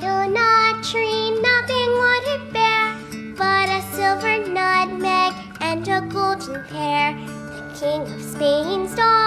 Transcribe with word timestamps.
little 0.00 0.28
nut 0.30 0.84
tree, 0.84 1.30
nothing 1.40 1.90
would 2.00 2.24
it 2.34 2.52
bear 2.52 2.94
but 3.36 3.68
a 3.68 3.82
silver 3.92 4.38
nutmeg 4.48 5.32
and 5.60 5.86
a 5.88 6.00
golden 6.12 6.62
pear. 6.66 7.14
The 7.14 7.62
king 7.78 8.02
of 8.02 8.22
Spain's 8.22 8.94
daughter 8.94 9.17